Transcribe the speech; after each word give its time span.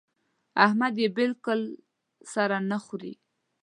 احمد 0.65 0.93
يې 1.01 1.07
بالکل 1.17 1.59
سړه 2.33 2.57
نه 2.69 2.77
خوري. 2.83 3.13